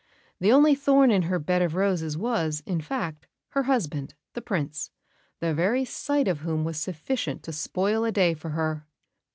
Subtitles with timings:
[0.39, 4.89] The only thorn in her bed of roses was, in fact, her husband, the Prince,
[5.41, 8.87] the very sight of whom was sufficient to spoil a day for her.